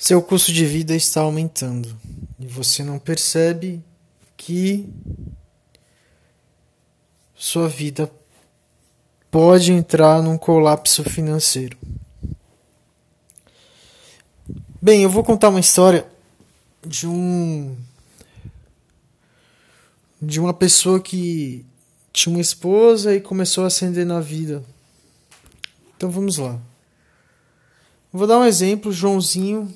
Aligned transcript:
Seu 0.00 0.22
custo 0.22 0.50
de 0.50 0.64
vida 0.64 0.96
está 0.96 1.20
aumentando 1.20 1.94
e 2.38 2.46
você 2.46 2.82
não 2.82 2.98
percebe 2.98 3.84
que 4.34 4.88
sua 7.34 7.68
vida 7.68 8.10
pode 9.30 9.70
entrar 9.70 10.22
num 10.22 10.38
colapso 10.38 11.04
financeiro. 11.04 11.76
Bem, 14.80 15.02
eu 15.02 15.10
vou 15.10 15.22
contar 15.22 15.50
uma 15.50 15.60
história 15.60 16.06
de 16.80 17.06
um 17.06 17.76
de 20.20 20.40
uma 20.40 20.54
pessoa 20.54 20.98
que 20.98 21.66
tinha 22.10 22.34
uma 22.34 22.40
esposa 22.40 23.14
e 23.14 23.20
começou 23.20 23.64
a 23.64 23.66
ascender 23.66 24.06
na 24.06 24.18
vida. 24.18 24.64
Então 25.94 26.10
vamos 26.10 26.38
lá. 26.38 26.58
Vou 28.10 28.26
dar 28.26 28.38
um 28.38 28.46
exemplo, 28.46 28.90
Joãozinho 28.90 29.70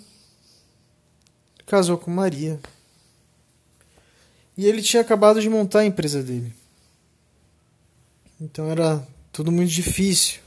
casou 1.67 1.99
com 1.99 2.11
Maria. 2.11 2.61
E 4.57 4.67
ele 4.67 4.83
tinha 4.83 5.03
acabado 5.03 5.41
de 5.41 5.49
montar 5.49 5.81
a 5.81 5.85
empresa 5.85 6.23
dele. 6.23 6.53
Então 8.41 8.71
era 8.71 9.07
tudo 9.33 9.51
muito 9.51 9.71
difícil. 9.71 10.41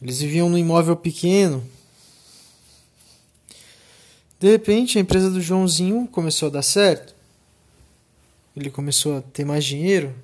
Eles 0.00 0.20
viviam 0.20 0.48
num 0.48 0.58
imóvel 0.58 0.96
pequeno. 0.96 1.64
De 4.38 4.50
repente, 4.50 4.98
a 4.98 5.00
empresa 5.00 5.30
do 5.30 5.40
Joãozinho 5.40 6.08
começou 6.08 6.48
a 6.48 6.52
dar 6.52 6.62
certo. 6.62 7.14
Ele 8.56 8.70
começou 8.70 9.18
a 9.18 9.22
ter 9.22 9.44
mais 9.44 9.64
dinheiro. 9.64 10.14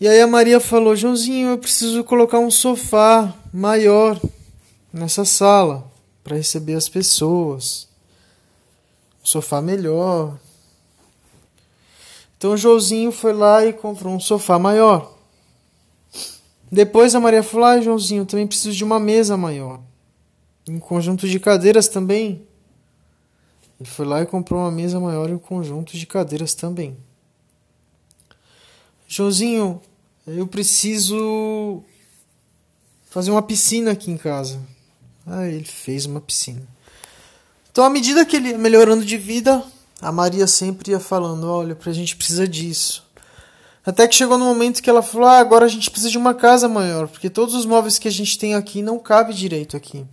E 0.00 0.06
aí 0.06 0.20
a 0.20 0.26
Maria 0.26 0.60
falou: 0.60 0.94
Joãozinho, 0.94 1.50
eu 1.50 1.58
preciso 1.58 2.04
colocar 2.04 2.38
um 2.38 2.50
sofá 2.50 3.34
maior 3.52 4.20
nessa 4.92 5.24
sala 5.24 5.88
para 6.28 6.36
receber 6.36 6.74
as 6.74 6.90
pessoas. 6.90 7.88
Um 9.22 9.26
sofá 9.26 9.62
melhor. 9.62 10.38
Então 12.36 12.52
o 12.52 12.56
Joãozinho 12.56 13.10
foi 13.10 13.32
lá 13.32 13.64
e 13.64 13.72
comprou 13.72 14.14
um 14.14 14.20
sofá 14.20 14.58
maior. 14.58 15.16
Depois 16.70 17.14
a 17.14 17.20
Maria 17.20 17.42
falou: 17.42 17.64
ah, 17.64 17.80
Joãozinho, 17.80 18.26
também 18.26 18.46
preciso 18.46 18.76
de 18.76 18.84
uma 18.84 19.00
mesa 19.00 19.38
maior. 19.38 19.80
Um 20.68 20.78
conjunto 20.78 21.26
de 21.26 21.40
cadeiras 21.40 21.88
também. 21.88 22.46
Ele 23.80 23.88
foi 23.88 24.04
lá 24.04 24.20
e 24.20 24.26
comprou 24.26 24.60
uma 24.60 24.70
mesa 24.70 25.00
maior 25.00 25.30
e 25.30 25.32
um 25.32 25.38
conjunto 25.38 25.96
de 25.96 26.06
cadeiras 26.06 26.52
também. 26.52 26.94
Joãozinho, 29.06 29.80
eu 30.26 30.46
preciso 30.46 31.82
fazer 33.08 33.30
uma 33.30 33.40
piscina 33.40 33.92
aqui 33.92 34.10
em 34.10 34.18
casa. 34.18 34.60
Ah, 35.30 35.46
ele 35.46 35.64
fez 35.64 36.06
uma 36.06 36.20
piscina. 36.20 36.62
Então, 37.70 37.84
à 37.84 37.90
medida 37.90 38.24
que 38.24 38.36
ele 38.36 38.50
ia 38.50 38.58
melhorando 38.58 39.04
de 39.04 39.16
vida, 39.16 39.62
a 40.00 40.10
Maria 40.10 40.46
sempre 40.46 40.92
ia 40.92 41.00
falando: 41.00 41.48
Olha, 41.48 41.76
a 41.84 41.92
gente 41.92 42.16
precisa 42.16 42.46
disso. 42.48 43.06
Até 43.88 44.06
que 44.06 44.14
chegou 44.14 44.36
no 44.36 44.44
momento 44.44 44.82
que 44.82 44.90
ela 44.90 45.00
falou: 45.00 45.26
ah, 45.26 45.38
agora 45.38 45.64
a 45.64 45.68
gente 45.68 45.90
precisa 45.90 46.10
de 46.10 46.18
uma 46.18 46.34
casa 46.34 46.68
maior, 46.68 47.08
porque 47.08 47.30
todos 47.30 47.54
os 47.54 47.64
móveis 47.64 47.98
que 47.98 48.06
a 48.06 48.10
gente 48.10 48.38
tem 48.38 48.54
aqui 48.54 48.82
não 48.82 48.98
cabe 48.98 49.32
direito 49.32 49.76
aqui. 49.76 50.04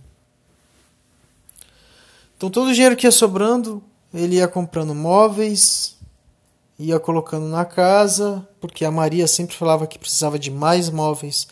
Então, 2.36 2.48
todo 2.48 2.68
o 2.68 2.72
dinheiro 2.72 2.96
que 2.96 3.06
ia 3.06 3.10
sobrando, 3.10 3.82
ele 4.14 4.36
ia 4.36 4.48
comprando 4.48 4.94
móveis, 4.94 5.96
ia 6.78 6.98
colocando 6.98 7.46
na 7.48 7.64
casa, 7.64 8.46
porque 8.60 8.84
a 8.84 8.90
Maria 8.90 9.26
sempre 9.26 9.56
falava 9.56 9.86
que 9.86 9.98
precisava 9.98 10.38
de 10.38 10.50
mais 10.50 10.88
móveis, 10.90 11.46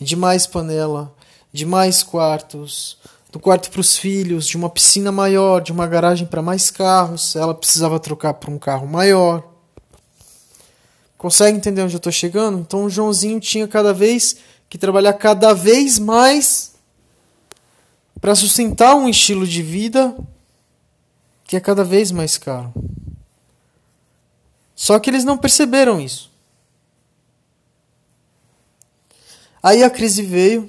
de 0.00 0.16
mais 0.16 0.46
panela, 0.46 1.14
de 1.56 1.64
mais 1.64 2.02
quartos, 2.02 2.98
do 3.32 3.40
quarto 3.40 3.70
para 3.70 3.80
os 3.80 3.96
filhos, 3.96 4.46
de 4.46 4.58
uma 4.58 4.68
piscina 4.68 5.10
maior, 5.10 5.62
de 5.62 5.72
uma 5.72 5.86
garagem 5.86 6.26
para 6.26 6.42
mais 6.42 6.70
carros. 6.70 7.34
Ela 7.34 7.54
precisava 7.54 7.98
trocar 7.98 8.34
para 8.34 8.50
um 8.50 8.58
carro 8.58 8.86
maior. 8.86 9.42
Consegue 11.16 11.56
entender 11.56 11.80
onde 11.80 11.94
eu 11.94 11.98
estou 11.98 12.12
chegando? 12.12 12.58
Então 12.58 12.84
o 12.84 12.90
Joãozinho 12.90 13.40
tinha 13.40 13.66
cada 13.66 13.94
vez 13.94 14.36
que 14.68 14.76
trabalhar 14.76 15.14
cada 15.14 15.54
vez 15.54 15.98
mais 15.98 16.74
para 18.20 18.34
sustentar 18.34 18.94
um 18.94 19.08
estilo 19.08 19.46
de 19.46 19.62
vida 19.62 20.14
que 21.44 21.56
é 21.56 21.60
cada 21.60 21.82
vez 21.82 22.10
mais 22.10 22.36
caro. 22.36 22.70
Só 24.74 24.98
que 24.98 25.08
eles 25.08 25.24
não 25.24 25.38
perceberam 25.38 25.98
isso. 25.98 26.30
Aí 29.62 29.82
a 29.82 29.90
crise 29.90 30.22
veio, 30.22 30.64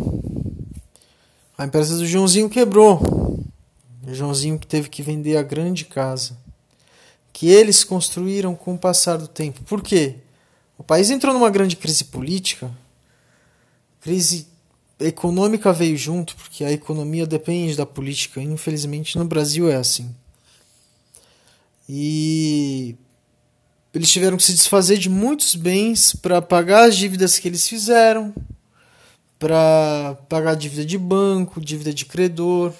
a 1.57 1.66
empresa 1.66 1.97
do 1.97 2.06
Joãozinho 2.06 2.50
quebrou. 2.50 3.01
O 4.06 4.13
Joãozinho 4.13 4.59
teve 4.59 4.90
que 4.90 5.01
vender 5.01 5.38
a 5.38 5.44
grande 5.44 5.85
casa 5.85 6.38
que 7.34 7.47
eles 7.47 7.84
construíram 7.84 8.56
com 8.56 8.73
o 8.73 8.78
passar 8.79 9.18
do 9.18 9.28
tempo. 9.28 9.62
Por 9.63 9.84
quê? 9.84 10.16
O 10.75 10.84
país 10.84 11.12
entrou 11.12 11.34
numa 11.34 11.51
grande 11.51 11.75
crise 11.75 12.03
política, 12.06 12.72
crise 14.01 14.47
econômica 15.00 15.72
veio 15.72 15.95
junto, 15.95 16.35
porque 16.35 16.63
a 16.63 16.72
economia 16.72 17.28
depende 17.28 17.75
da 17.75 17.85
política. 17.85 18.41
Infelizmente, 18.41 19.19
no 19.19 19.25
Brasil 19.25 19.69
é 19.69 19.75
assim. 19.75 20.16
E 21.88 22.95
eles 23.94 24.12
tiveram 24.12 24.38
que 24.38 24.44
se 24.44 24.53
desfazer 24.53 24.97
de 24.97 25.09
muitos 25.09 25.53
bens 25.53 26.13
para 26.16 26.41
pagar 26.41 26.88
as 26.88 26.97
dívidas 26.97 27.38
que 27.38 27.47
eles 27.47 27.68
fizeram, 27.68 28.34
para 29.40 30.18
pagar 30.28 30.56
dívida 30.56 30.86
de 30.86 30.98
banco, 30.98 31.62
dívida 31.62 31.94
de 31.94 32.06
credor. 32.06 32.74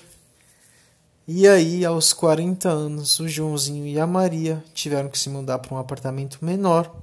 E 1.28 1.47
aí, 1.47 1.85
aos 1.85 2.13
40 2.13 2.69
anos, 2.69 3.19
o 3.19 3.28
Joãozinho 3.28 3.85
e 3.85 4.00
a 4.00 4.07
Maria 4.07 4.63
tiveram 4.73 5.09
que 5.09 5.19
se 5.19 5.29
mudar 5.29 5.59
para 5.59 5.75
um 5.75 5.78
apartamento 5.78 6.40
menor 6.41 6.94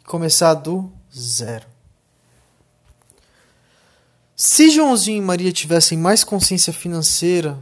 e 0.00 0.04
começar 0.04 0.54
do 0.54 0.90
zero. 1.16 1.66
Se 4.34 4.70
Joãozinho 4.70 5.18
e 5.18 5.24
Maria 5.24 5.52
tivessem 5.52 5.96
mais 5.96 6.22
consciência 6.22 6.72
financeira 6.72 7.58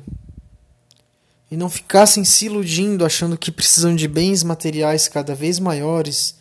e 1.50 1.56
não 1.56 1.70
ficassem 1.70 2.24
se 2.24 2.46
iludindo 2.46 3.04
achando 3.04 3.38
que 3.38 3.52
precisam 3.52 3.94
de 3.94 4.08
bens 4.08 4.42
materiais 4.42 5.08
cada 5.08 5.34
vez 5.34 5.58
maiores, 5.58 6.36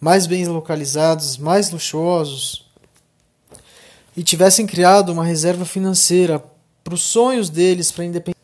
mais 0.00 0.26
bens 0.26 0.48
localizados, 0.48 1.38
mais 1.38 1.70
luxuosos, 1.70 2.71
e 4.16 4.22
tivessem 4.22 4.66
criado 4.66 5.10
uma 5.10 5.24
reserva 5.24 5.64
financeira 5.64 6.42
para 6.84 6.94
os 6.94 7.02
sonhos 7.02 7.48
deles, 7.48 7.90
para 7.90 8.04
independ... 8.04 8.36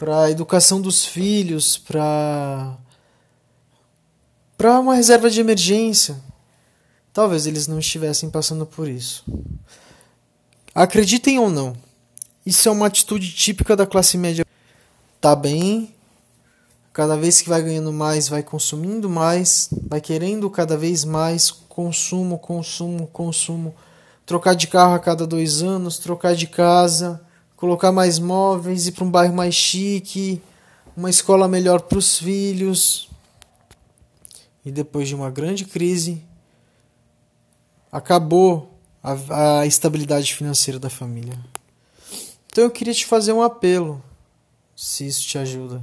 a 0.00 0.30
educação 0.30 0.80
dos 0.80 1.04
filhos, 1.04 1.78
para 1.78 2.76
para 4.56 4.80
uma 4.80 4.94
reserva 4.94 5.28
de 5.28 5.38
emergência, 5.38 6.16
talvez 7.12 7.46
eles 7.46 7.66
não 7.66 7.78
estivessem 7.78 8.30
passando 8.30 8.64
por 8.64 8.88
isso. 8.88 9.22
Acreditem 10.74 11.38
ou 11.38 11.50
não, 11.50 11.76
isso 12.44 12.66
é 12.68 12.72
uma 12.72 12.86
atitude 12.86 13.32
típica 13.32 13.76
da 13.76 13.86
classe 13.86 14.16
média. 14.16 14.46
Tá 15.20 15.36
bem, 15.36 15.94
cada 16.90 17.16
vez 17.16 17.42
que 17.42 17.50
vai 17.50 17.60
ganhando 17.60 17.92
mais, 17.92 18.28
vai 18.28 18.42
consumindo 18.42 19.10
mais, 19.10 19.68
vai 19.88 20.00
querendo 20.00 20.48
cada 20.48 20.76
vez 20.76 21.04
mais 21.04 21.50
consumo, 21.50 22.38
consumo, 22.38 23.06
consumo 23.08 23.74
trocar 24.26 24.54
de 24.54 24.66
carro 24.66 24.92
a 24.92 24.98
cada 24.98 25.24
dois 25.24 25.62
anos, 25.62 25.98
trocar 25.98 26.34
de 26.34 26.48
casa, 26.48 27.24
colocar 27.54 27.92
mais 27.92 28.18
móveis, 28.18 28.88
ir 28.88 28.92
para 28.92 29.04
um 29.04 29.10
bairro 29.10 29.32
mais 29.32 29.54
chique, 29.54 30.42
uma 30.96 31.08
escola 31.08 31.46
melhor 31.46 31.80
para 31.82 31.96
os 31.96 32.18
filhos. 32.18 33.08
E 34.64 34.72
depois 34.72 35.06
de 35.06 35.14
uma 35.14 35.30
grande 35.30 35.64
crise, 35.64 36.20
acabou 37.90 38.76
a, 39.00 39.60
a 39.60 39.66
estabilidade 39.66 40.34
financeira 40.34 40.80
da 40.80 40.90
família. 40.90 41.38
Então 42.50 42.64
eu 42.64 42.70
queria 42.70 42.92
te 42.92 43.06
fazer 43.06 43.32
um 43.32 43.42
apelo, 43.42 44.02
se 44.74 45.06
isso 45.06 45.22
te 45.22 45.38
ajuda. 45.38 45.80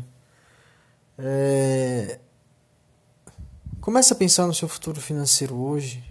É... 1.17 2.19
Comece 3.79 4.11
a 4.11 4.15
pensar 4.15 4.47
no 4.47 4.53
seu 4.53 4.67
futuro 4.67 4.99
financeiro 4.99 5.55
hoje 5.55 6.03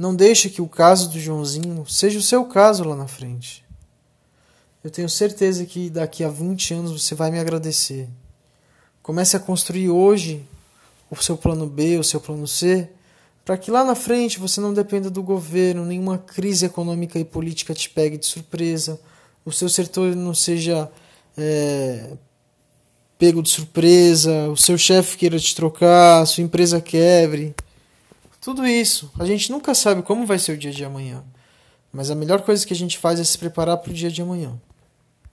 não 0.00 0.16
deixe 0.16 0.48
que 0.48 0.62
o 0.62 0.66
caso 0.66 1.10
do 1.10 1.20
Joãozinho 1.20 1.84
seja 1.86 2.18
o 2.18 2.22
seu 2.22 2.46
caso 2.46 2.84
lá 2.84 2.96
na 2.96 3.06
frente. 3.06 3.62
Eu 4.82 4.90
tenho 4.90 5.10
certeza 5.10 5.66
que 5.66 5.90
daqui 5.90 6.24
a 6.24 6.28
20 6.30 6.72
anos 6.72 7.02
você 7.02 7.14
vai 7.14 7.30
me 7.30 7.38
agradecer. 7.38 8.08
Comece 9.02 9.36
a 9.36 9.40
construir 9.40 9.90
hoje 9.90 10.42
o 11.10 11.16
seu 11.22 11.36
plano 11.36 11.66
B, 11.66 11.98
o 11.98 12.02
seu 12.02 12.18
plano 12.18 12.48
C, 12.48 12.88
para 13.44 13.58
que 13.58 13.70
lá 13.70 13.84
na 13.84 13.94
frente 13.94 14.38
você 14.38 14.58
não 14.58 14.72
dependa 14.72 15.10
do 15.10 15.22
governo, 15.22 15.84
nenhuma 15.84 16.16
crise 16.16 16.64
econômica 16.64 17.18
e 17.18 17.24
política 17.24 17.74
te 17.74 17.90
pegue 17.90 18.16
de 18.16 18.24
surpresa, 18.24 18.98
o 19.44 19.52
seu 19.52 19.68
setor 19.68 20.16
não 20.16 20.32
seja 20.32 20.90
é, 21.36 22.12
pego 23.18 23.42
de 23.42 23.50
surpresa, 23.50 24.48
o 24.48 24.56
seu 24.56 24.78
chefe 24.78 25.18
queira 25.18 25.38
te 25.38 25.54
trocar, 25.54 26.22
a 26.22 26.26
sua 26.26 26.42
empresa 26.42 26.80
quebre. 26.80 27.54
Tudo 28.40 28.66
isso. 28.66 29.12
A 29.18 29.26
gente 29.26 29.50
nunca 29.52 29.74
sabe 29.74 30.02
como 30.02 30.24
vai 30.24 30.38
ser 30.38 30.52
o 30.52 30.56
dia 30.56 30.72
de 30.72 30.84
amanhã. 30.84 31.22
Mas 31.92 32.10
a 32.10 32.14
melhor 32.14 32.40
coisa 32.42 32.66
que 32.66 32.72
a 32.72 32.76
gente 32.76 32.98
faz 32.98 33.20
é 33.20 33.24
se 33.24 33.36
preparar 33.36 33.76
para 33.76 33.90
o 33.90 33.94
dia 33.94 34.10
de 34.10 34.22
amanhã. 34.22 34.58